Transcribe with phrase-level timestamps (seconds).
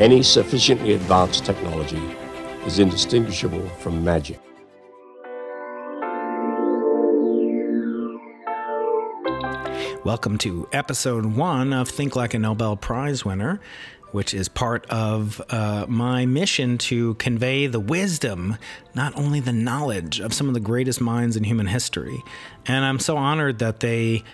[0.00, 2.00] Any sufficiently advanced technology
[2.64, 4.40] is indistinguishable from magic.
[10.02, 13.60] Welcome to episode one of Think Like a Nobel Prize winner,
[14.12, 18.56] which is part of uh, my mission to convey the wisdom,
[18.94, 22.24] not only the knowledge, of some of the greatest minds in human history.
[22.64, 24.24] And I'm so honored that they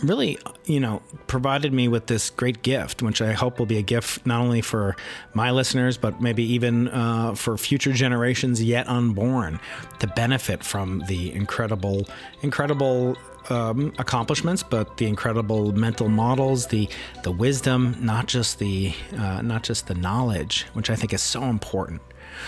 [0.00, 3.82] really, you know, provided me with this great gift, which I hope will be a
[3.82, 4.96] gift not only for
[5.34, 9.60] my listeners, but maybe even uh, for future generations yet unborn
[10.00, 12.08] to benefit from the incredible,
[12.42, 13.16] incredible
[13.50, 16.88] um, accomplishments, but the incredible mental models, the
[17.22, 21.44] the wisdom, not just the uh, not just the knowledge, which I think is so
[21.44, 22.02] important.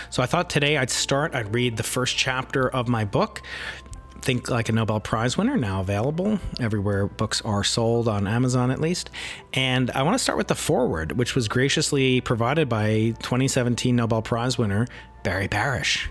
[0.09, 1.35] So I thought today I'd start.
[1.35, 3.41] I'd read the first chapter of my book.
[4.21, 8.79] Think Like a Nobel Prize winner, now available everywhere books are sold on Amazon at
[8.79, 9.09] least.
[9.53, 14.21] And I want to start with the foreword, which was graciously provided by 2017 Nobel
[14.21, 14.87] Prize winner
[15.23, 16.07] Barry Barish.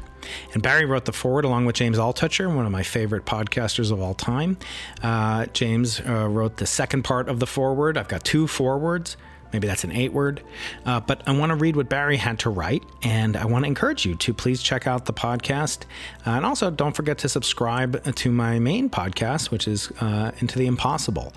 [0.53, 4.01] And Barry wrote the foreword along with James Altucher, one of my favorite podcasters of
[4.01, 4.59] all time.
[5.03, 7.97] Uh, James uh, wrote the second part of the foreword.
[7.97, 9.17] I've got two forewords.
[9.53, 10.43] Maybe that's an eight word.
[10.85, 13.69] Uh, but I want to read what Barry had to write, and I want to
[13.69, 15.83] encourage you to please check out the podcast.
[16.27, 20.59] Uh, and also, don't forget to subscribe to my main podcast, which is uh, Into
[20.59, 21.33] the Impossible.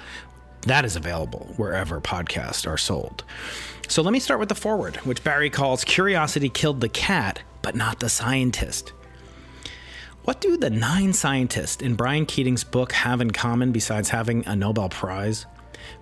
[0.61, 3.23] That is available wherever podcasts are sold.
[3.89, 7.75] So let me start with the foreword, which Barry calls Curiosity Killed the Cat, but
[7.75, 8.94] not the scientist.
[10.23, 14.56] What do the nine scientists in Brian Keating's book have in common besides having a
[14.56, 15.45] Nobel Prize?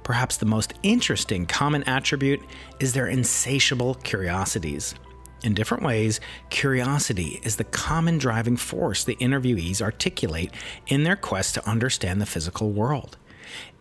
[0.04, 2.42] Perhaps the most interesting common attribute
[2.80, 4.96] is their insatiable curiosities.
[5.44, 10.52] In different ways, curiosity is the common driving force the interviewees articulate
[10.88, 13.18] in their quest to understand the physical world.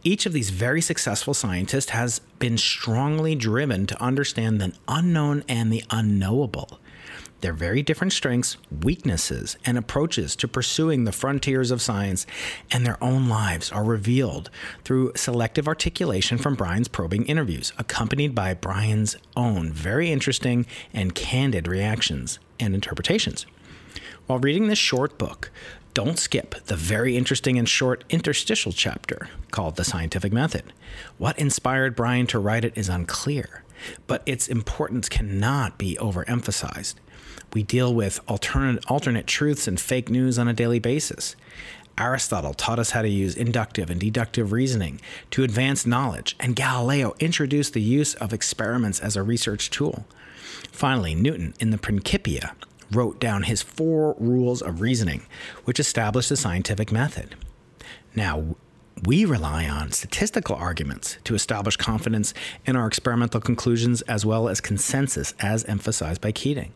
[0.02, 5.70] Each of these very successful scientists has been strongly driven to understand the unknown and
[5.70, 6.80] the unknowable.
[7.40, 12.26] Their very different strengths, weaknesses, and approaches to pursuing the frontiers of science
[12.70, 14.50] and their own lives are revealed
[14.84, 21.66] through selective articulation from Brian's probing interviews, accompanied by Brian's own very interesting and candid
[21.66, 23.46] reactions and interpretations.
[24.26, 25.50] While reading this short book,
[25.94, 30.72] don't skip the very interesting and short interstitial chapter called The Scientific Method.
[31.18, 33.64] What inspired Brian to write it is unclear,
[34.06, 36.94] but its importance cannot be overemphasized.
[37.52, 41.34] We deal with alternate, alternate truths and fake news on a daily basis.
[41.98, 45.00] Aristotle taught us how to use inductive and deductive reasoning
[45.32, 50.06] to advance knowledge, and Galileo introduced the use of experiments as a research tool.
[50.70, 52.54] Finally, Newton, in the Principia,
[52.90, 55.26] wrote down his four rules of reasoning,
[55.64, 57.34] which established the scientific method.
[58.14, 58.56] Now,
[59.04, 62.34] we rely on statistical arguments to establish confidence
[62.66, 66.72] in our experimental conclusions as well as consensus, as emphasized by Keating.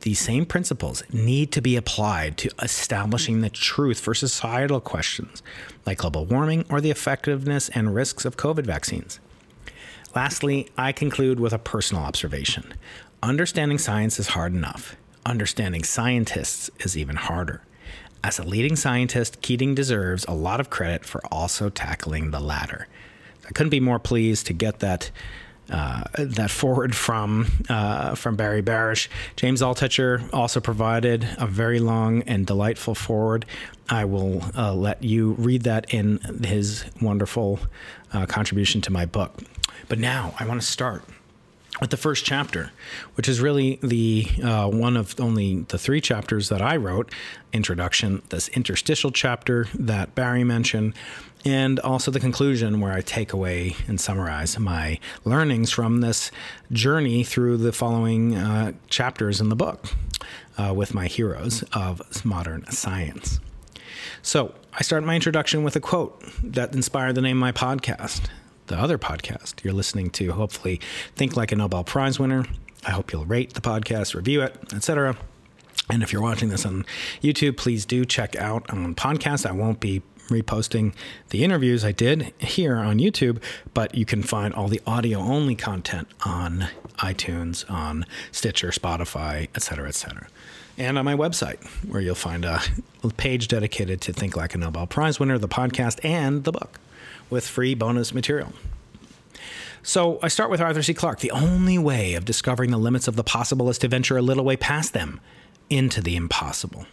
[0.00, 5.42] These same principles need to be applied to establishing the truth for societal questions
[5.86, 9.20] like global warming or the effectiveness and risks of COVID vaccines.
[10.14, 12.74] Lastly, I conclude with a personal observation.
[13.22, 14.96] Understanding science is hard enough.
[15.26, 17.62] Understanding scientists is even harder.
[18.24, 22.88] As a leading scientist, Keating deserves a lot of credit for also tackling the latter.
[23.46, 25.10] I couldn't be more pleased to get that
[25.70, 29.08] uh, that forward from uh, from Barry Barish.
[29.36, 33.44] James Altucher also provided a very long and delightful forward.
[33.88, 37.58] I will uh, let you read that in his wonderful
[38.12, 39.40] uh, contribution to my book.
[39.88, 41.02] But now I want to start
[41.80, 42.70] with the first chapter,
[43.14, 47.12] which is really the uh, one of only the three chapters that I wrote
[47.52, 50.94] introduction, this interstitial chapter that Barry mentioned,
[51.44, 56.30] and also the conclusion where I take away and summarize my learnings from this
[56.72, 59.86] journey through the following uh, chapters in the book
[60.58, 63.40] uh, with my heroes of modern science.
[64.22, 68.28] So I start my introduction with a quote that inspired the name of my podcast
[68.68, 70.32] the other podcast you're listening to.
[70.32, 70.80] Hopefully,
[71.16, 72.44] think like a Nobel Prize winner.
[72.86, 75.16] I hope you'll rate the podcast, review it, etc.
[75.90, 76.84] And if you're watching this on
[77.22, 79.46] YouTube, please do check out um, on podcast.
[79.46, 80.92] I won't be reposting
[81.30, 83.42] the interviews I did here on YouTube,
[83.72, 86.68] but you can find all the audio only content on
[86.98, 90.28] iTunes, on Stitcher, Spotify, etc., etc.
[90.76, 92.60] And on my website, where you'll find a
[93.16, 96.78] page dedicated to Think Like a Nobel Prize winner, the podcast, and the book
[97.30, 98.52] with free bonus material.
[99.82, 100.92] So I start with Arthur C.
[100.92, 101.20] Clarke.
[101.20, 104.44] The only way of discovering the limits of the possible is to venture a little
[104.44, 105.20] way past them
[105.70, 106.86] into the impossible.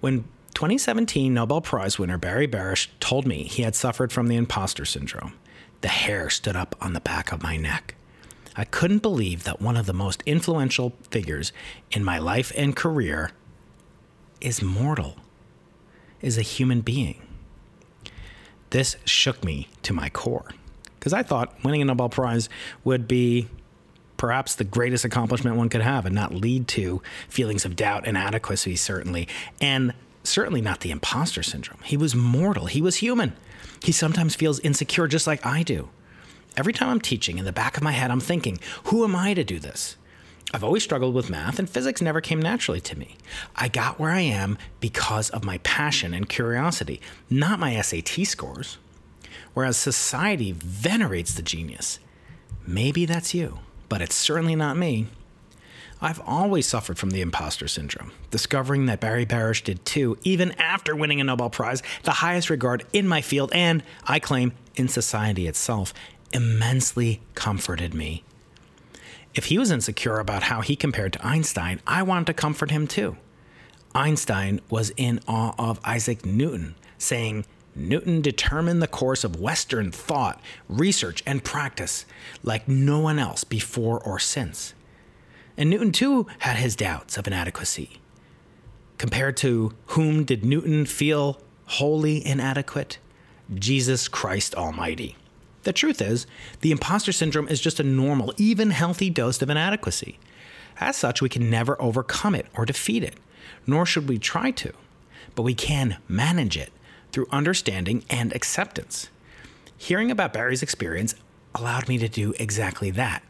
[0.00, 0.24] When
[0.54, 5.34] 2017 Nobel Prize winner Barry Barish told me he had suffered from the imposter syndrome,
[5.80, 7.94] the hair stood up on the back of my neck.
[8.56, 11.52] I couldn't believe that one of the most influential figures
[11.90, 13.32] in my life and career
[14.40, 15.16] is mortal,
[16.20, 17.22] is a human being.
[18.70, 20.52] This shook me to my core
[20.98, 22.48] because I thought winning a Nobel Prize
[22.84, 23.48] would be
[24.16, 28.16] perhaps the greatest accomplishment one could have and not lead to feelings of doubt and
[28.16, 29.26] inadequacy, certainly,
[29.60, 29.94] and
[30.24, 31.80] certainly not the imposter syndrome.
[31.82, 33.32] He was mortal, he was human.
[33.82, 35.88] He sometimes feels insecure just like I do.
[36.56, 39.32] Every time I'm teaching, in the back of my head, I'm thinking, who am I
[39.34, 39.96] to do this?
[40.52, 43.16] I've always struggled with math, and physics never came naturally to me.
[43.54, 48.78] I got where I am because of my passion and curiosity, not my SAT scores.
[49.54, 51.98] Whereas society venerates the genius.
[52.66, 53.60] Maybe that's you
[53.90, 55.08] but it's certainly not me.
[56.00, 60.96] I've always suffered from the imposter syndrome, discovering that Barry Barish did too, even after
[60.96, 65.46] winning a Nobel Prize, the highest regard in my field, and, I claim, in society
[65.46, 65.92] itself,
[66.32, 68.24] immensely comforted me.
[69.34, 72.86] If he was insecure about how he compared to Einstein, I wanted to comfort him
[72.86, 73.16] too.
[73.94, 77.44] Einstein was in awe of Isaac Newton, saying,
[77.74, 82.04] Newton determined the course of Western thought, research, and practice
[82.42, 84.74] like no one else before or since.
[85.56, 88.00] And Newton, too, had his doubts of inadequacy.
[88.98, 92.98] Compared to whom did Newton feel wholly inadequate?
[93.54, 95.16] Jesus Christ Almighty.
[95.62, 96.26] The truth is,
[96.60, 100.18] the imposter syndrome is just a normal, even healthy dose of inadequacy.
[100.78, 103.16] As such, we can never overcome it or defeat it,
[103.66, 104.72] nor should we try to.
[105.34, 106.72] But we can manage it
[107.12, 109.10] through understanding and acceptance.
[109.76, 111.14] Hearing about Barry's experience
[111.54, 113.22] allowed me to do exactly that.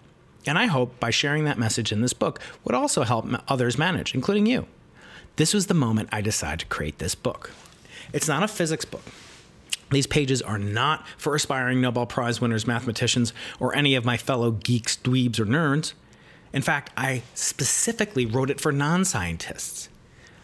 [0.47, 4.15] And I hope by sharing that message in this book would also help others manage,
[4.15, 4.67] including you.
[5.37, 7.53] This was the moment I decided to create this book.
[8.12, 9.03] It's not a physics book.
[9.91, 14.53] These pages are not for aspiring Nobel Prize winners, mathematicians, or any of my fellow
[14.53, 15.95] geeks, dweebs, or nerds.
[16.53, 19.89] In fact, I specifically wrote it for non scientists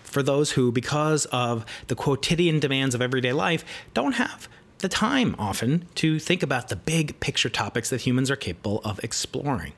[0.03, 4.49] for those who, because of the quotidian demands of everyday life, don't have
[4.79, 9.03] the time often to think about the big picture topics that humans are capable of
[9.03, 9.73] exploring.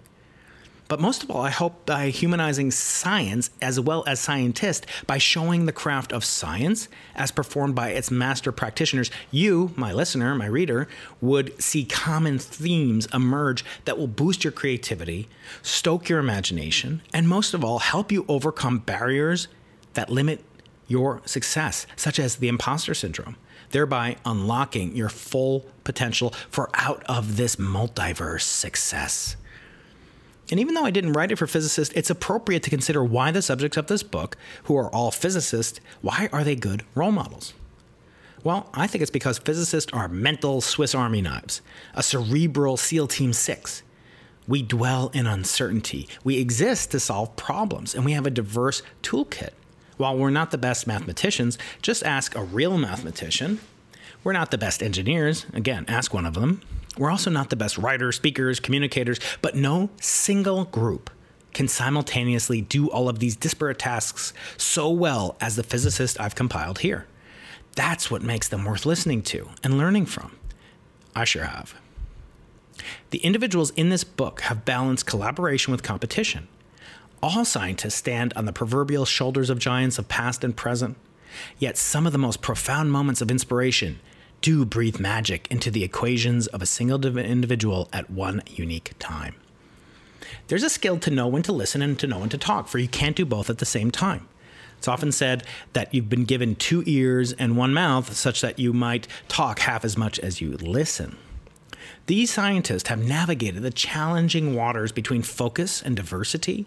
[0.89, 5.67] But most of all, I hope by humanizing science as well as scientists, by showing
[5.67, 10.89] the craft of science as performed by its master practitioners, you, my listener, my reader,
[11.21, 15.29] would see common themes emerge that will boost your creativity,
[15.61, 19.47] stoke your imagination, and most of all, help you overcome barriers
[19.93, 20.43] that limit
[20.87, 23.37] your success, such as the imposter syndrome,
[23.73, 29.37] thereby unlocking your full potential for out of this multiverse success.
[30.51, 33.43] And even though I didn't write it for physicists, it's appropriate to consider why the
[33.43, 37.53] subjects of this book, who are all physicists, why are they good role models?
[38.45, 41.61] Well, I think it's because physicists are mental Swiss Army knives,
[41.95, 43.83] a cerebral SEAL Team 6.
[44.47, 46.09] We dwell in uncertainty.
[46.25, 49.51] We exist to solve problems, and we have a diverse toolkit.
[49.99, 53.61] While we're not the best mathematicians, just ask a real mathematician.
[54.25, 55.45] We're not the best engineers.
[55.53, 56.63] Again, ask one of them.
[56.99, 61.11] We're also not the best writers, speakers, communicators, but no single group
[61.55, 66.81] can simultaneously do all of these disparate tasks so well as the physicist I've compiled
[66.81, 67.07] here.
[67.75, 70.37] That's what makes them worth listening to and learning from.
[71.15, 71.75] I sure have.
[73.11, 76.49] The individuals in this book have balanced collaboration with competition.
[77.23, 80.97] All scientists stand on the proverbial shoulders of giants of past and present.
[81.59, 84.01] Yet some of the most profound moments of inspiration
[84.41, 89.35] do breathe magic into the equations of a single individual at one unique time.
[90.49, 92.79] There's a skill to know when to listen and to know when to talk, for
[92.79, 94.29] you can't do both at the same time.
[94.79, 98.73] It's often said that you've been given two ears and one mouth, such that you
[98.73, 101.17] might talk half as much as you listen.
[102.07, 106.65] These scientists have navigated the challenging waters between focus and diversity,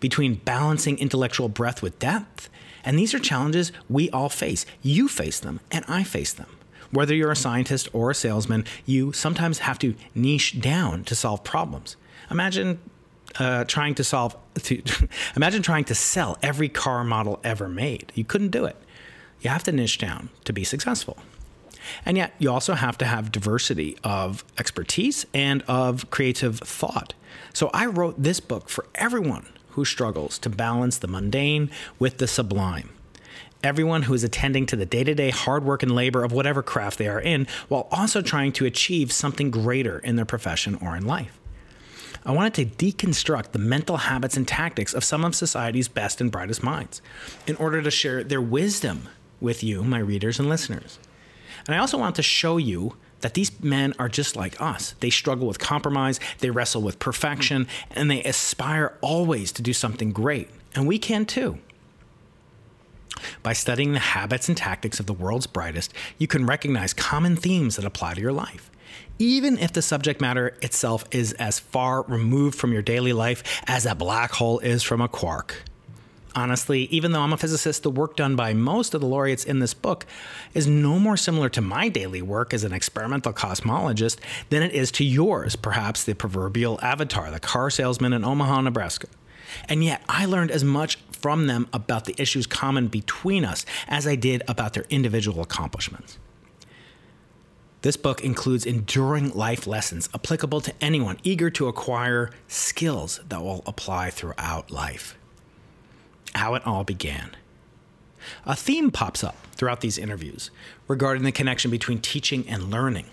[0.00, 2.50] between balancing intellectual breadth with depth,
[2.84, 4.66] and these are challenges we all face.
[4.82, 6.48] You face them, and I face them.
[6.92, 11.42] Whether you're a scientist or a salesman, you sometimes have to niche down to solve
[11.42, 11.96] problems.
[12.30, 12.78] Imagine
[13.38, 14.82] uh, trying to solve, to,
[15.36, 18.12] imagine trying to sell every car model ever made.
[18.14, 18.76] You couldn't do it.
[19.40, 21.18] You have to niche down to be successful.
[22.06, 27.14] And yet, you also have to have diversity of expertise and of creative thought.
[27.52, 32.28] So, I wrote this book for everyone who struggles to balance the mundane with the
[32.28, 32.90] sublime.
[33.62, 36.62] Everyone who is attending to the day to day hard work and labor of whatever
[36.62, 40.96] craft they are in, while also trying to achieve something greater in their profession or
[40.96, 41.38] in life.
[42.24, 46.30] I wanted to deconstruct the mental habits and tactics of some of society's best and
[46.30, 47.02] brightest minds
[47.46, 49.08] in order to share their wisdom
[49.40, 50.98] with you, my readers and listeners.
[51.66, 54.94] And I also want to show you that these men are just like us.
[55.00, 60.12] They struggle with compromise, they wrestle with perfection, and they aspire always to do something
[60.12, 60.50] great.
[60.74, 61.58] And we can too.
[63.42, 67.76] By studying the habits and tactics of the world's brightest, you can recognize common themes
[67.76, 68.70] that apply to your life.
[69.18, 73.86] Even if the subject matter itself is as far removed from your daily life as
[73.86, 75.62] a black hole is from a quark.
[76.34, 79.58] Honestly, even though I'm a physicist, the work done by most of the laureates in
[79.58, 80.06] this book
[80.54, 84.16] is no more similar to my daily work as an experimental cosmologist
[84.48, 89.08] than it is to yours, perhaps the proverbial avatar, the car salesman in Omaha, Nebraska.
[89.68, 94.06] And yet, I learned as much from them about the issues common between us as
[94.06, 96.18] I did about their individual accomplishments.
[97.82, 103.62] This book includes enduring life lessons applicable to anyone eager to acquire skills that will
[103.66, 105.16] apply throughout life.
[106.34, 107.36] How it all began.
[108.46, 110.50] A theme pops up throughout these interviews
[110.86, 113.06] regarding the connection between teaching and learning.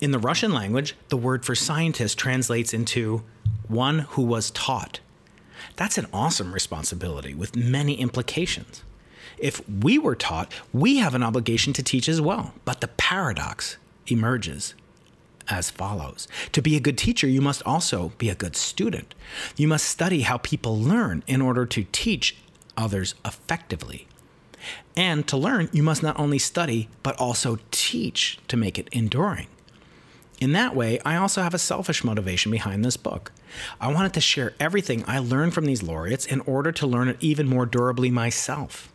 [0.00, 3.22] In the Russian language, the word for scientist translates into
[3.68, 5.00] one who was taught.
[5.76, 8.82] That's an awesome responsibility with many implications.
[9.38, 12.54] If we were taught, we have an obligation to teach as well.
[12.64, 13.76] But the paradox
[14.06, 14.74] emerges
[15.48, 19.14] as follows To be a good teacher, you must also be a good student.
[19.56, 22.36] You must study how people learn in order to teach
[22.76, 24.06] others effectively.
[24.96, 29.48] And to learn, you must not only study, but also teach to make it enduring.
[30.42, 33.30] In that way, I also have a selfish motivation behind this book.
[33.80, 37.16] I wanted to share everything I learned from these laureates in order to learn it
[37.20, 38.92] even more durably myself.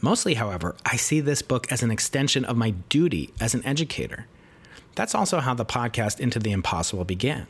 [0.00, 4.26] Mostly, however, I see this book as an extension of my duty as an educator.
[4.94, 7.48] That's also how the podcast Into the Impossible began.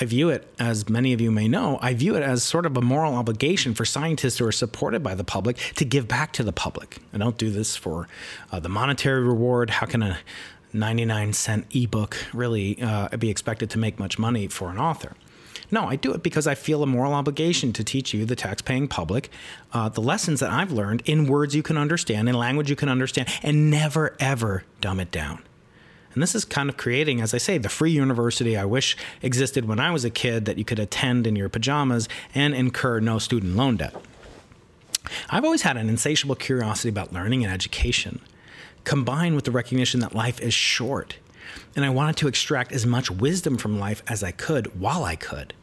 [0.00, 2.76] I view it, as many of you may know, I view it as sort of
[2.76, 6.42] a moral obligation for scientists who are supported by the public to give back to
[6.42, 6.98] the public.
[7.12, 8.08] I don't do this for
[8.50, 9.70] uh, the monetary reward.
[9.70, 10.18] How can a
[10.74, 15.14] 99 cent ebook really uh, be expected to make much money for an author.
[15.70, 18.88] No, I do it because I feel a moral obligation to teach you, the tax-paying
[18.88, 19.30] public,
[19.72, 22.88] uh, the lessons that I've learned in words you can understand, in language you can
[22.88, 25.42] understand, and never ever dumb it down.
[26.12, 29.66] And this is kind of creating, as I say, the free university I wish existed
[29.66, 33.18] when I was a kid that you could attend in your pajamas and incur no
[33.18, 33.96] student loan debt.
[35.28, 38.20] I've always had an insatiable curiosity about learning and education
[38.84, 41.16] combined with the recognition that life is short.
[41.76, 45.16] And I wanted to extract as much wisdom from life as I could while I
[45.16, 45.54] could.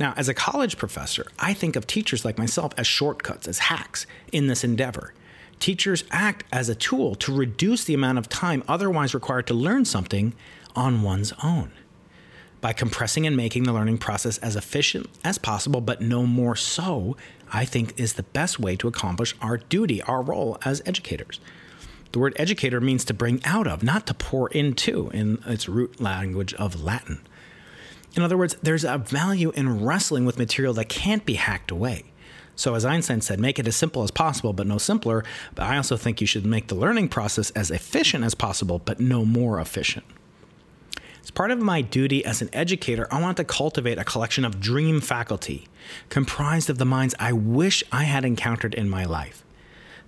[0.00, 4.06] Now, as a college professor, I think of teachers like myself as shortcuts, as hacks
[4.32, 5.12] in this endeavor.
[5.60, 9.84] Teachers act as a tool to reduce the amount of time otherwise required to learn
[9.84, 10.34] something
[10.74, 11.70] on one's own.
[12.60, 17.16] By compressing and making the learning process as efficient as possible, but no more so,
[17.52, 21.38] I think is the best way to accomplish our duty, our role as educators.
[22.12, 26.00] The word educator means to bring out of, not to pour into, in its root
[26.00, 27.22] language of Latin.
[28.14, 32.04] In other words, there's a value in wrestling with material that can't be hacked away.
[32.54, 35.24] So, as Einstein said, make it as simple as possible, but no simpler.
[35.54, 39.00] But I also think you should make the learning process as efficient as possible, but
[39.00, 40.04] no more efficient.
[41.22, 44.60] As part of my duty as an educator, I want to cultivate a collection of
[44.60, 45.66] dream faculty
[46.10, 49.44] comprised of the minds I wish I had encountered in my life.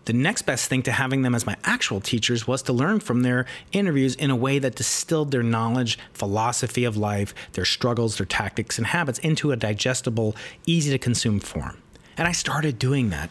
[0.04, 3.22] The next best thing to having them as my actual teachers was to learn from
[3.22, 8.26] their interviews in a way that distilled their knowledge, philosophy of life, their struggles, their
[8.26, 11.78] tactics, and habits into a digestible, easy to consume form.
[12.18, 13.30] And I started doing that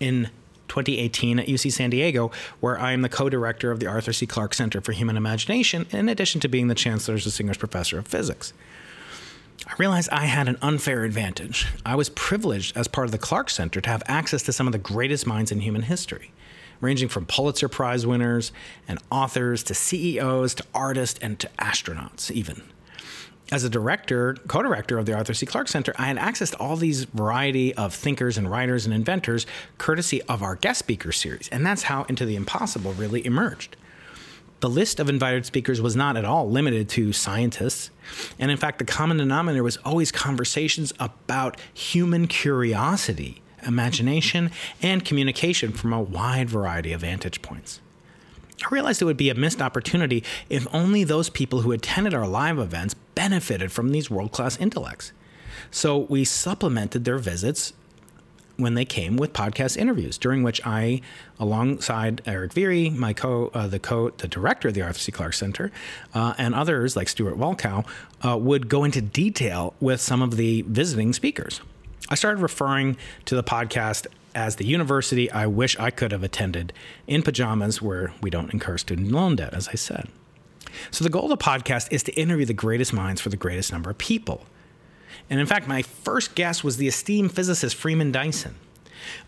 [0.00, 0.30] in
[0.68, 4.26] 2018 at UC San Diego, where I am the co director of the Arthur C.
[4.26, 8.52] Clarke Center for Human Imagination, in addition to being the Chancellor's Distinguished Professor of Physics.
[9.66, 11.66] I realized I had an unfair advantage.
[11.86, 14.72] I was privileged as part of the Clarke Center to have access to some of
[14.72, 16.32] the greatest minds in human history,
[16.80, 18.50] ranging from Pulitzer Prize winners
[18.88, 22.62] and authors to CEOs to artists and to astronauts, even.
[23.52, 25.46] As a director, co director of the Arthur C.
[25.46, 29.46] Clarke Center, I had access to all these variety of thinkers and writers and inventors,
[29.78, 31.48] courtesy of our guest speaker series.
[31.50, 33.76] And that's how Into the Impossible really emerged.
[34.62, 37.90] The list of invited speakers was not at all limited to scientists.
[38.38, 45.72] And in fact, the common denominator was always conversations about human curiosity, imagination, and communication
[45.72, 47.80] from a wide variety of vantage points.
[48.64, 52.28] I realized it would be a missed opportunity if only those people who attended our
[52.28, 55.12] live events benefited from these world class intellects.
[55.72, 57.72] So we supplemented their visits
[58.62, 61.00] when they came with podcast interviews, during which I,
[61.38, 65.12] alongside Erik Viirre, my co, uh, the co, the director of the Arthur C.
[65.12, 65.70] Clarke Center,
[66.14, 67.86] uh, and others like Stuart Walkow,
[68.24, 71.60] uh, would go into detail with some of the visiting speakers.
[72.08, 76.72] I started referring to the podcast as the university I wish I could have attended
[77.06, 80.08] in pajamas where we don't incur student loan debt, as I said.
[80.90, 83.72] So, the goal of the podcast is to interview the greatest minds for the greatest
[83.72, 84.46] number of people.
[85.30, 88.56] And in fact, my first guest was the esteemed physicist Freeman Dyson.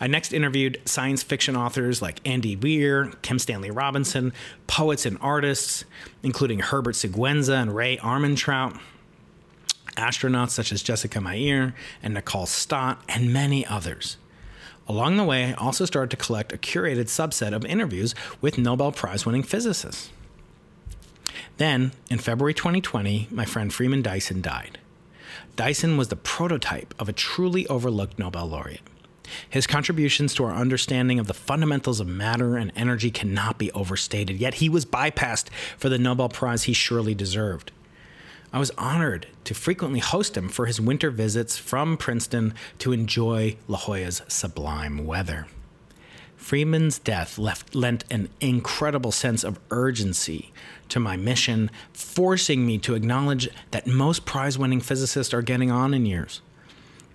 [0.00, 4.32] I next interviewed science fiction authors like Andy Weir, Kim Stanley Robinson,
[4.66, 5.84] poets and artists,
[6.22, 8.78] including Herbert Siguenza and Rae Armantrout,
[9.96, 14.16] astronauts such as Jessica Meir and Nicole Stott, and many others.
[14.86, 18.92] Along the way, I also started to collect a curated subset of interviews with Nobel
[18.92, 20.10] Prize winning physicists.
[21.56, 24.78] Then, in February 2020, my friend Freeman Dyson died.
[25.56, 28.80] Dyson was the prototype of a truly overlooked Nobel laureate.
[29.48, 34.36] His contributions to our understanding of the fundamentals of matter and energy cannot be overstated,
[34.36, 35.48] yet he was bypassed
[35.78, 37.72] for the Nobel Prize he surely deserved.
[38.52, 43.56] I was honored to frequently host him for his winter visits from Princeton to enjoy
[43.66, 45.46] La Jolla's sublime weather.
[46.44, 50.52] Freeman's death left, lent an incredible sense of urgency
[50.90, 55.94] to my mission, forcing me to acknowledge that most prize winning physicists are getting on
[55.94, 56.42] in years.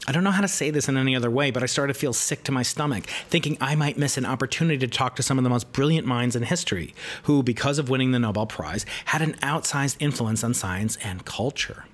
[0.07, 1.99] I don't know how to say this in any other way, but I started to
[1.99, 5.37] feel sick to my stomach, thinking I might miss an opportunity to talk to some
[5.37, 9.21] of the most brilliant minds in history, who, because of winning the Nobel Prize, had
[9.21, 11.85] an outsized influence on science and culture.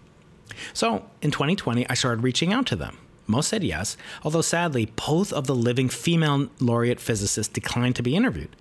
[0.71, 2.97] So, in 2020, I started reaching out to them.
[3.27, 8.15] Most said yes, although sadly, both of the living female laureate physicists declined to be
[8.15, 8.55] interviewed.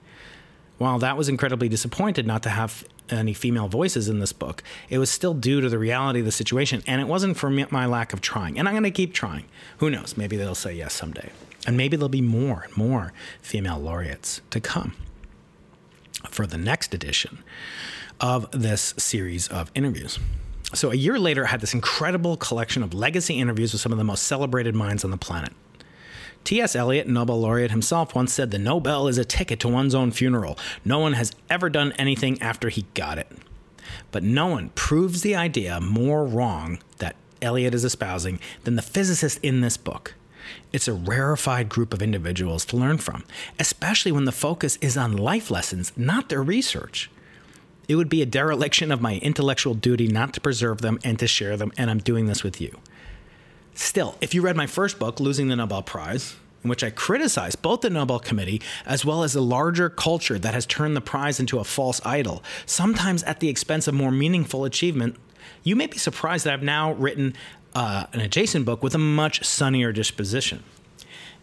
[0.78, 4.98] While that was incredibly disappointed not to have any female voices in this book, it
[4.98, 8.12] was still due to the reality of the situation, and it wasn't for my lack
[8.12, 8.58] of trying.
[8.58, 9.44] And I'm going to keep trying.
[9.78, 10.16] Who knows?
[10.16, 11.30] Maybe they'll say yes someday.
[11.66, 14.94] And maybe there'll be more and more female laureates to come
[16.28, 17.44] for the next edition
[18.20, 20.18] of this series of interviews.
[20.74, 23.98] So, a year later, I had this incredible collection of legacy interviews with some of
[23.98, 25.52] the most celebrated minds on the planet.
[26.42, 26.76] T.S.
[26.76, 30.58] Eliot, Nobel laureate himself, once said the Nobel is a ticket to one's own funeral.
[30.84, 33.30] No one has ever done anything after he got it.
[34.10, 39.38] But no one proves the idea more wrong that Eliot is espousing than the physicist
[39.42, 40.14] in this book.
[40.72, 43.24] It's a rarefied group of individuals to learn from,
[43.58, 47.10] especially when the focus is on life lessons, not their research.
[47.88, 51.26] It would be a dereliction of my intellectual duty not to preserve them and to
[51.26, 52.78] share them, and I'm doing this with you.
[53.74, 57.56] Still, if you read my first book, Losing the Nobel Prize, in which I criticize
[57.56, 61.38] both the Nobel Committee as well as the larger culture that has turned the prize
[61.38, 65.16] into a false idol, sometimes at the expense of more meaningful achievement,
[65.62, 67.34] you may be surprised that I've now written
[67.74, 70.62] uh, an adjacent book with a much sunnier disposition.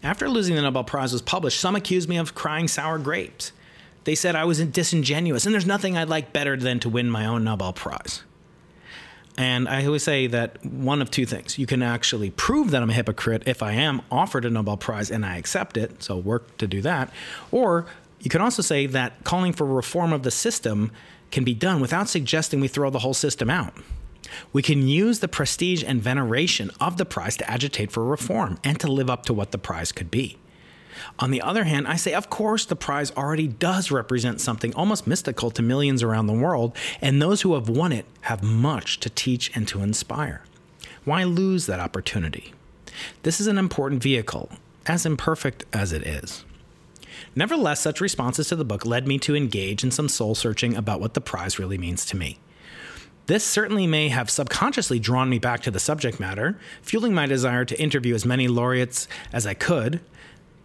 [0.02, 3.52] After Losing the Nobel Prize was published, some accused me of crying sour grapes.
[4.04, 7.26] They said I was disingenuous, and there's nothing I'd like better than to win my
[7.26, 8.22] own Nobel Prize.
[9.36, 11.58] And I always say that one of two things.
[11.58, 15.10] You can actually prove that I'm a hypocrite if I am offered a Nobel Prize
[15.10, 17.10] and I accept it, so work to do that.
[17.50, 17.86] Or
[18.20, 20.92] you can also say that calling for reform of the system
[21.30, 23.72] can be done without suggesting we throw the whole system out.
[24.52, 28.78] We can use the prestige and veneration of the prize to agitate for reform and
[28.80, 30.38] to live up to what the prize could be.
[31.18, 35.06] On the other hand, I say, of course, the prize already does represent something almost
[35.06, 39.10] mystical to millions around the world, and those who have won it have much to
[39.10, 40.42] teach and to inspire.
[41.04, 42.52] Why lose that opportunity?
[43.22, 44.50] This is an important vehicle,
[44.86, 46.44] as imperfect as it is.
[47.34, 51.00] Nevertheless, such responses to the book led me to engage in some soul searching about
[51.00, 52.38] what the prize really means to me.
[53.26, 57.64] This certainly may have subconsciously drawn me back to the subject matter, fueling my desire
[57.64, 60.00] to interview as many laureates as I could,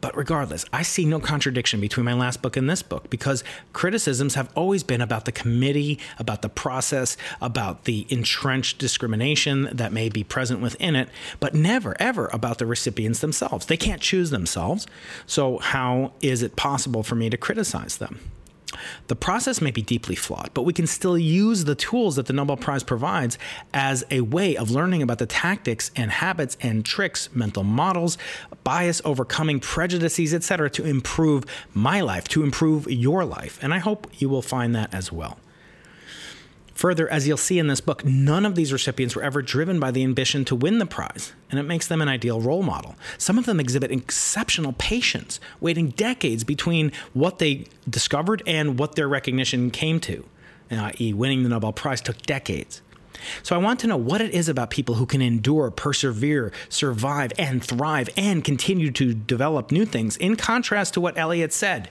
[0.01, 4.35] but regardless, I see no contradiction between my last book and this book because criticisms
[4.35, 10.09] have always been about the committee, about the process, about the entrenched discrimination that may
[10.09, 13.65] be present within it, but never, ever about the recipients themselves.
[13.65, 14.85] They can't choose themselves.
[15.25, 18.19] So, how is it possible for me to criticize them?
[19.07, 22.33] The process may be deeply flawed, but we can still use the tools that the
[22.33, 23.37] Nobel Prize provides
[23.73, 28.17] as a way of learning about the tactics and habits and tricks, mental models,
[28.63, 33.59] bias overcoming prejudices, etc., to improve my life, to improve your life.
[33.61, 35.37] And I hope you will find that as well.
[36.77, 39.89] Further, as you'll see in this book, none of these recipients were ever driven by
[39.89, 42.95] the ambition to win the prize, and it makes them an ideal role model.
[43.17, 49.07] Some of them exhibit exceptional patience, waiting decades between what they discovered and what their
[49.07, 50.23] recognition came to,
[50.69, 52.83] i.e., winning the Nobel Prize took decades.
[53.41, 57.31] So I want to know what it is about people who can endure, persevere, survive,
[57.39, 61.89] and thrive, and continue to develop new things, in contrast to what Eliot said.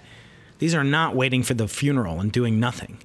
[0.61, 2.99] These are not waiting for the funeral and doing nothing.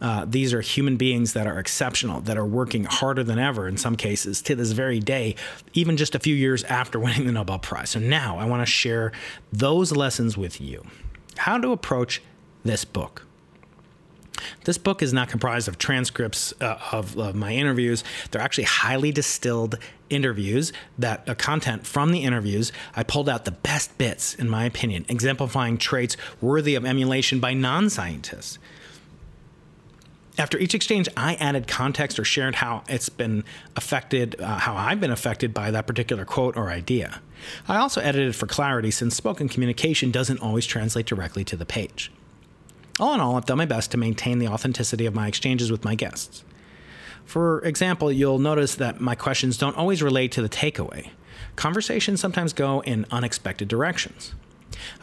[0.00, 3.76] Uh, these are human beings that are exceptional, that are working harder than ever in
[3.76, 5.34] some cases to this very day,
[5.72, 7.90] even just a few years after winning the Nobel Prize.
[7.90, 9.12] So now I want to share
[9.52, 10.84] those lessons with you.
[11.38, 12.22] How to approach
[12.64, 13.26] this book.
[14.64, 18.04] This book is not comprised of transcripts uh, of, of, my interviews.
[18.30, 19.78] They're actually highly distilled
[20.10, 22.70] interviews that uh, content from the interviews.
[22.94, 27.54] I pulled out the best bits, in my opinion, exemplifying traits worthy of emulation by
[27.54, 28.58] non scientists.
[30.38, 33.42] After each exchange, I added context or shared how it's been
[33.74, 37.22] affected, uh, how I've been affected by that particular quote or idea.
[37.66, 42.12] I also edited for clarity since spoken communication doesn't always translate directly to the page.
[43.00, 45.84] All in all, I've done my best to maintain the authenticity of my exchanges with
[45.84, 46.44] my guests.
[47.24, 51.10] For example, you'll notice that my questions don't always relate to the takeaway.
[51.56, 54.34] Conversations sometimes go in unexpected directions.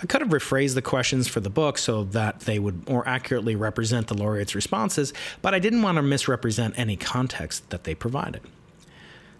[0.02, 3.56] I could have rephrased the questions for the book so that they would more accurately
[3.56, 8.42] represent the laureate's responses, but I didn't want to misrepresent any context that they provided.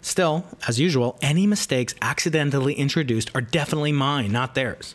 [0.00, 4.94] Still, as usual, any mistakes accidentally introduced are definitely mine, not theirs.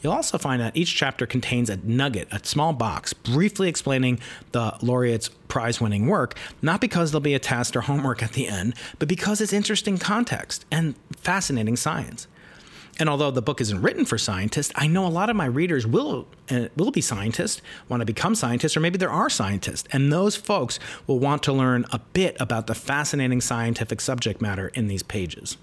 [0.00, 4.20] You'll also find that each chapter contains a nugget, a small box, briefly explaining
[4.52, 8.46] the laureate's prize winning work, not because there'll be a test or homework at the
[8.46, 12.28] end, but because it's interesting context and fascinating science.
[12.98, 15.86] And although the book isn't written for scientists, I know a lot of my readers
[15.86, 20.12] will uh, will be scientists, want to become scientists, or maybe there are scientists, and
[20.12, 24.88] those folks will want to learn a bit about the fascinating scientific subject matter in
[24.88, 25.56] these pages.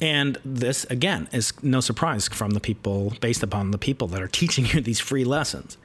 [0.00, 4.28] And this, again, is no surprise from the people, based upon the people that are
[4.40, 5.76] teaching you these free lessons.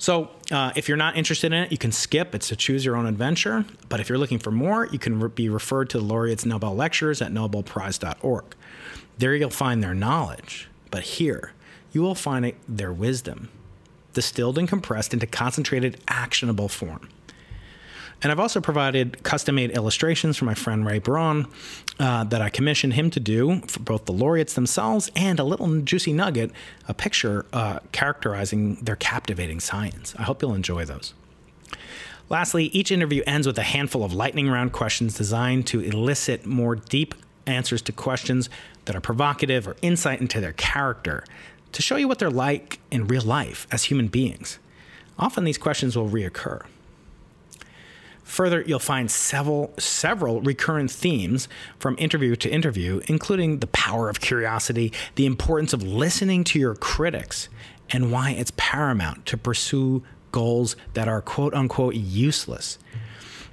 [0.00, 2.34] So, uh, if you're not interested in it, you can skip.
[2.34, 3.64] It's a choose your own adventure.
[3.88, 6.76] But if you're looking for more, you can re- be referred to the laureates' Nobel
[6.76, 8.44] lectures at nobelprize.org.
[9.18, 10.68] There you'll find their knowledge.
[10.90, 11.52] But here,
[11.92, 13.50] you will find their wisdom,
[14.14, 17.08] distilled and compressed into concentrated, actionable form.
[18.20, 21.46] And I've also provided custom made illustrations for my friend Ray Braun
[22.00, 25.80] uh, that I commissioned him to do for both the laureates themselves and a little
[25.82, 26.50] juicy nugget,
[26.88, 30.14] a picture uh, characterizing their captivating science.
[30.18, 31.14] I hope you'll enjoy those.
[32.28, 36.74] Lastly, each interview ends with a handful of lightning round questions designed to elicit more
[36.74, 37.14] deep
[37.48, 38.48] answers to questions
[38.84, 41.24] that are provocative or insight into their character
[41.72, 44.58] to show you what they're like in real life as human beings.
[45.18, 46.64] Often these questions will reoccur.
[48.22, 54.20] Further, you'll find several several recurrent themes from interview to interview, including the power of
[54.20, 57.48] curiosity, the importance of listening to your critics,
[57.88, 62.78] and why it's paramount to pursue goals that are quote unquote useless.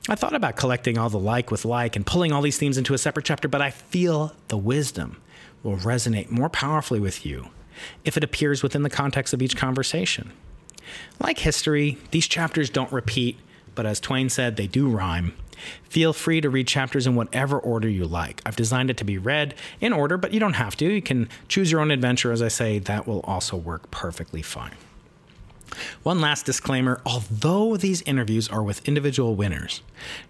[0.08, 2.94] I thought about collecting all the like with like and pulling all these themes into
[2.94, 5.22] a separate chapter, but I feel the wisdom
[5.64, 7.48] will resonate more powerfully with you
[8.04, 10.32] if it appears within the context of each conversation.
[11.20, 13.38] Like history, these chapters don't repeat
[13.76, 15.34] but as Twain said, they do rhyme.
[15.84, 18.42] Feel free to read chapters in whatever order you like.
[18.46, 20.86] I've designed it to be read in order, but you don't have to.
[20.86, 24.76] You can choose your own adventure, as I say, that will also work perfectly fine.
[26.04, 29.82] One last disclaimer although these interviews are with individual winners,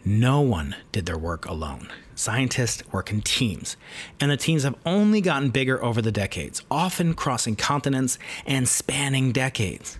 [0.03, 1.91] no one did their work alone.
[2.15, 3.75] Scientists work in teams,
[4.19, 9.31] and the teams have only gotten bigger over the decades, often crossing continents and spanning
[9.31, 9.99] decades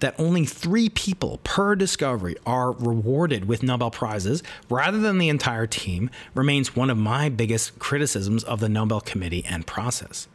[0.00, 5.66] that only three people per discovery are rewarded with Nobel Prizes rather than the entire
[5.66, 10.28] team remains one of my biggest criticisms of the Nobel Committee and process.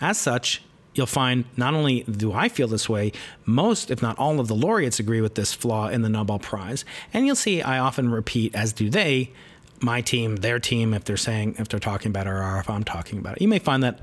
[0.00, 0.62] As such,
[0.94, 3.12] you'll find not only do I feel this way,
[3.44, 6.84] most, if not all, of the laureates agree with this flaw in the Nobel Prize.
[7.12, 9.30] And you'll see I often repeat, as do they,
[9.82, 12.84] my team, their team, if they're saying, if they're talking about it or if I'm
[12.84, 13.42] talking about it.
[13.42, 14.00] You may find that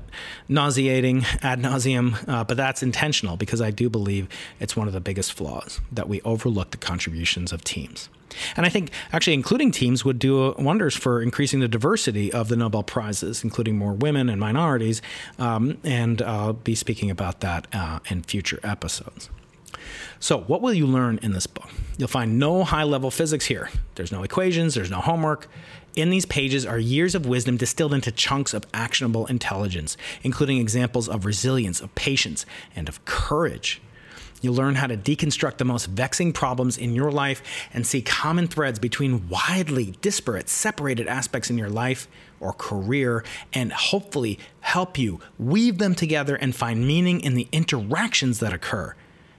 [0.48, 5.00] nauseating ad nauseum, uh, but that's intentional because I do believe it's one of the
[5.00, 8.08] biggest flaws that we overlook the contributions of teams.
[8.56, 12.56] And I think actually including teams would do wonders for increasing the diversity of the
[12.56, 15.02] Nobel Prizes, including more women and minorities.
[15.38, 19.30] Um, and I'll be speaking about that uh, in future episodes.
[20.18, 21.70] So, what will you learn in this book?
[21.96, 23.70] You'll find no high level physics here.
[23.94, 25.48] There's no equations, there's no homework.
[25.96, 31.08] In these pages are years of wisdom distilled into chunks of actionable intelligence, including examples
[31.08, 33.80] of resilience, of patience, and of courage.
[34.40, 37.42] You'll learn how to deconstruct the most vexing problems in your life
[37.74, 42.08] and see common threads between widely disparate, separated aspects in your life
[42.40, 43.22] or career,
[43.52, 48.94] and hopefully help you weave them together and find meaning in the interactions that occur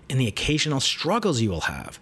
[0.09, 1.99] and the occasional struggles you will have,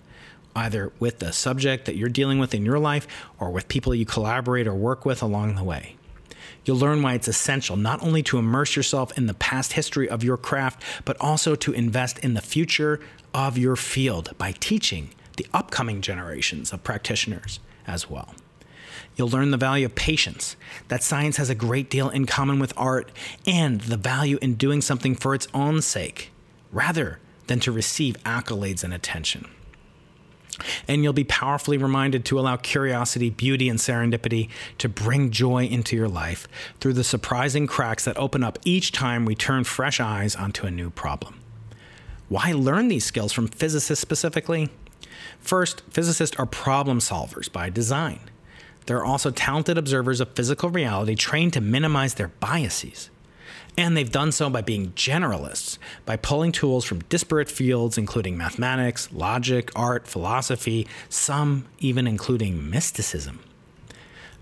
[0.56, 3.08] either with the subject that you're dealing with in your life
[3.40, 5.96] or with people you collaborate or work with along the way.
[6.70, 10.24] You'll learn why it's essential not only to immerse yourself in the past history of
[10.24, 13.00] your craft, but also to invest in the future
[13.34, 18.36] of your field by teaching the upcoming generations of practitioners as well.
[19.16, 20.56] You'll learn the value of patience,
[20.90, 23.12] that science has a great deal in common with art,
[23.48, 26.30] and the value in doing something for its own sake,
[26.72, 29.50] rather than to receive accolades and attention.
[30.88, 35.96] And you'll be powerfully reminded to allow curiosity, beauty, and serendipity to bring joy into
[35.96, 36.48] your life
[36.80, 40.72] through the surprising cracks that open up each time we turn fresh eyes onto a
[40.72, 41.40] new problem.
[42.28, 44.70] Why learn these skills from physicists specifically?
[45.40, 48.20] First, physicists are problem solvers by design.
[48.86, 53.10] They're also talented observers of physical reality trained to minimize their biases.
[53.80, 59.08] And they've done so by being generalists, by pulling tools from disparate fields, including mathematics,
[59.14, 63.40] logic, art, philosophy, some even including mysticism.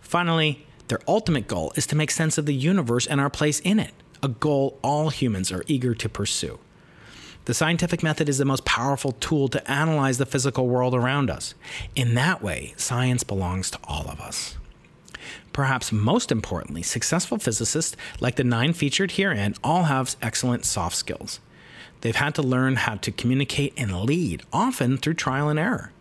[0.02, 3.78] Finally, their ultimate goal is to make sense of the universe and our place in
[3.78, 6.58] it, a goal all humans are eager to pursue.
[7.46, 11.54] The scientific method is the most powerful tool to analyze the physical world around us.
[11.96, 14.58] In that way, science belongs to all of us.
[15.58, 21.40] Perhaps most importantly, successful physicists, like the nine featured herein, all have excellent soft skills.
[22.02, 25.92] They've had to learn how to communicate and lead, often through trial and error.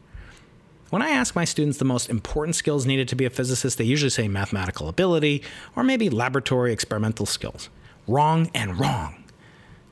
[0.91, 3.85] When I ask my students the most important skills needed to be a physicist, they
[3.85, 5.43] usually say mathematical ability
[5.75, 7.71] or maybe laboratory experimental skills.
[8.07, 9.25] Wrong and wrong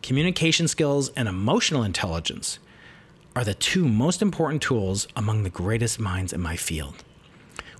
[0.02, 2.58] communication skills, and emotional intelligence
[3.34, 7.02] are the two most important tools among the greatest minds in my field.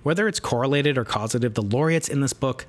[0.05, 2.67] Whether it's correlated or causative, the laureates in this book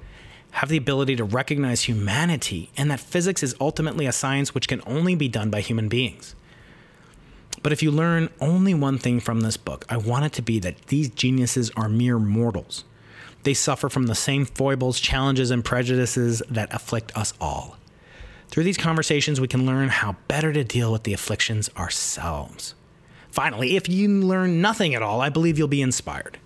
[0.53, 4.81] have the ability to recognize humanity and that physics is ultimately a science which can
[4.87, 6.35] only be done by human beings.
[7.63, 10.59] But if you learn only one thing from this book, I want it to be
[10.61, 12.85] that these geniuses are mere mortals.
[13.43, 17.77] They suffer from the same foibles, challenges, and prejudices that afflict us all.
[18.49, 22.75] Through these conversations, we can learn how better to deal with the afflictions ourselves.
[23.31, 26.39] Finally, if you learn nothing at all, I believe you'll be inspired.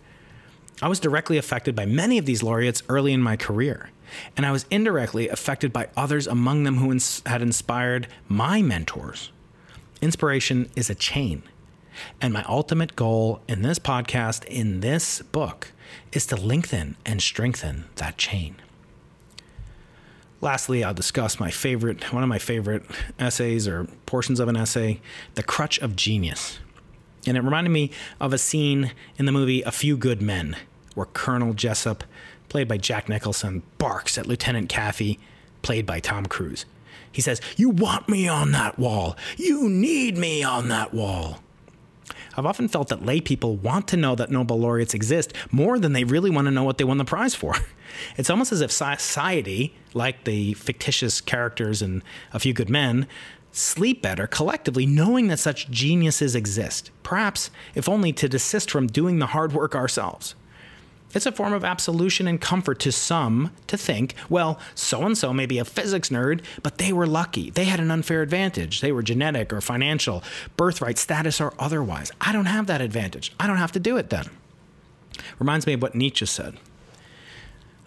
[0.83, 3.91] I was directly affected by many of these laureates early in my career,
[4.37, 9.31] and I was indirectly affected by others among them who ins- had inspired my mentors.
[10.01, 11.43] Inspiration is a chain,
[12.21, 15.73] and my ultimate goal in this podcast, in this book,
[16.13, 18.57] is to lengthen and strengthen that chain.
[20.41, 22.85] Lastly, I'll discuss my favorite, one of my favorite
[23.19, 25.03] essays or portions of an essay,
[25.35, 26.59] The Crutch of Genius.
[27.27, 30.57] And it reminded me of a scene in the movie A Few Good Men,
[31.01, 32.05] where Colonel Jessup,
[32.51, 35.19] played by Jack Nicholson, barks at Lieutenant Kaffee,
[35.63, 36.67] played by Tom Cruise.
[37.11, 39.17] He says, You want me on that wall.
[39.39, 41.39] You need me on that wall.
[42.37, 45.95] I've often felt that lay people want to know that Nobel laureates exist more than
[45.95, 47.55] they really want to know what they won the prize for.
[48.17, 53.09] It's almost as if society, like the fictitious characters in A Few Good Men,
[53.51, 59.19] sleep better collectively knowing that such geniuses exist, perhaps, if only to desist from doing
[59.19, 60.37] the hard work ourselves.
[61.13, 65.33] It's a form of absolution and comfort to some to think, well, so and so
[65.33, 67.51] may be a physics nerd, but they were lucky.
[67.51, 68.81] They had an unfair advantage.
[68.81, 70.23] They were genetic or financial,
[70.57, 72.13] birthright, status, or otherwise.
[72.21, 73.33] I don't have that advantage.
[73.41, 74.27] I don't have to do it then.
[75.39, 76.59] Reminds me of what Nietzsche said.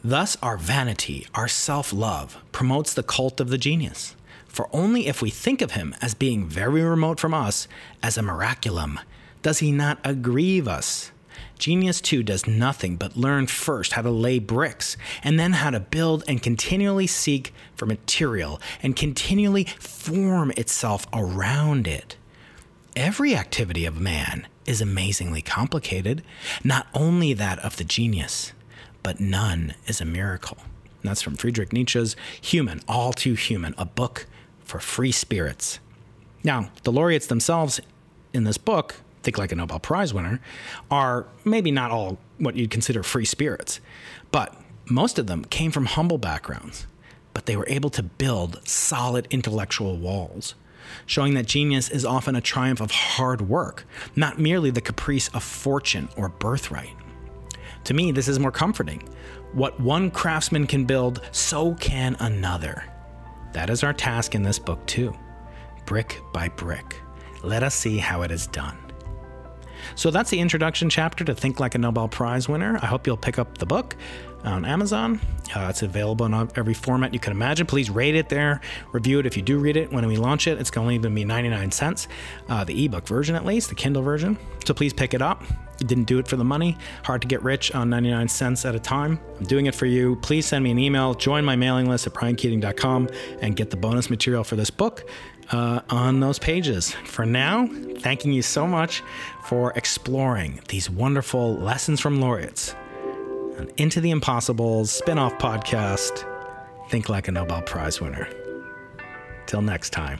[0.03, 4.17] Thus, our vanity, our self love, promotes the cult of the genius.
[4.47, 7.69] For only if we think of him as being very remote from us,
[8.03, 8.99] as a miraculum,
[9.41, 11.12] does he not aggrieve us.
[11.63, 15.80] Genius too does nothing but learn first how to lay bricks, and then how to
[15.80, 22.17] build and continually seek for material and continually form itself around it.
[22.97, 26.21] Every activity of man is amazingly complicated,
[26.65, 28.52] not only that of the genius
[29.02, 30.58] but none is a miracle.
[31.02, 34.26] And that's from Friedrich Nietzsche's Human, All Too Human, a book
[34.65, 35.80] for free spirits.
[36.43, 37.80] Now, the laureates themselves
[38.34, 40.39] in this book, Think Like a Nobel Prize winner,
[40.91, 43.79] are maybe not all what you'd consider free spirits,
[44.31, 44.55] but
[44.86, 46.88] most of them came from humble backgrounds,
[47.33, 50.55] but they were able to build solid intellectual walls,
[51.05, 55.41] showing that genius is often a triumph of hard work, not merely the caprice of
[55.41, 56.93] fortune or birthright.
[57.86, 59.07] To me, this is more comforting.
[59.53, 62.83] What one craftsman can build, so can another.
[63.53, 65.13] That is our task in this book, too.
[65.86, 66.95] Brick by brick.
[67.43, 68.83] Let us see how it is done.
[69.96, 72.78] So that's the introduction chapter to Think Like a Nobel Prize winner.
[72.82, 73.96] I hope you'll pick up the book
[74.43, 75.19] on Amazon.
[75.56, 77.65] Uh, it's available in every format you can imagine.
[77.65, 79.91] Please rate it there, review it if you do read it.
[79.91, 82.08] When we launch it, it's going to be 99 cents,
[82.50, 84.38] uh, the ebook version at least, the Kindle version.
[84.65, 85.43] So please pick it up.
[85.78, 86.78] didn't do it for the money.
[87.04, 89.19] Hard to get rich on 99 cents at a time.
[89.38, 90.15] I'm doing it for you.
[90.17, 93.10] Please send me an email, join my mailing list at briankeating.com,
[93.41, 95.10] and get the bonus material for this book
[95.51, 96.91] uh, on those pages.
[97.06, 97.67] For now,
[97.99, 99.03] thanking you so much
[99.43, 102.75] for exploring these wonderful lessons from laureates.
[103.58, 106.27] An Into the Impossible spin off podcast,
[106.89, 108.27] Think Like a Nobel Prize winner.
[109.45, 110.19] Till next time.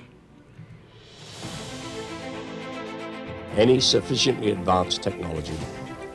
[3.56, 5.54] Any sufficiently advanced technology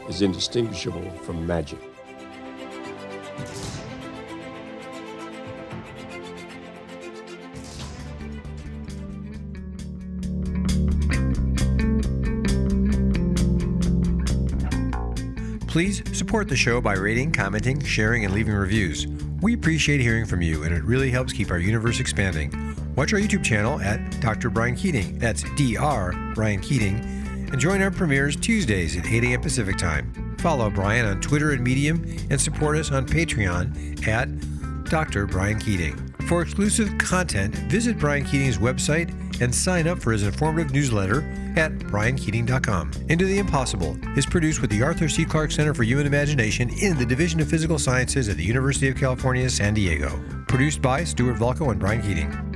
[0.09, 1.79] is indistinguishable from magic.
[15.79, 19.07] Please support the show by rating, commenting, sharing, and leaving reviews.
[19.41, 22.51] We appreciate hearing from you, and it really helps keep our universe expanding.
[22.97, 24.51] Watch our YouTube channel at Dr.
[24.51, 25.21] Brian Keating.
[25.21, 26.33] That's Dr.
[26.35, 26.97] Brian Keating.
[27.53, 29.41] And join our premieres Tuesdays at 8 a.m.
[29.41, 30.37] Pacific Time.
[30.41, 34.29] Follow Brian on Twitter and Medium, and support us on Patreon at
[34.91, 35.27] Dr.
[35.27, 35.97] Brian Keating.
[36.27, 41.23] For exclusive content, visit Brian Keating's website and sign up for his informative newsletter
[41.57, 42.91] at briankeating.com.
[43.09, 45.25] Into the Impossible is produced with the Arthur C.
[45.25, 48.97] Clarke Center for Human Imagination in the Division of Physical Sciences at the University of
[48.97, 50.23] California, San Diego.
[50.49, 52.48] Produced by Stuart Volko and Brian Keating.